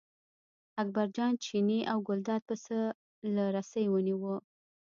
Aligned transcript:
اکبرجان 0.81 1.31
چینی 1.45 1.79
او 1.91 1.97
ګلداد 2.07 2.41
پسه 2.49 2.79
له 3.35 3.43
رسۍ 3.55 3.85
ونیوه. 3.89 4.35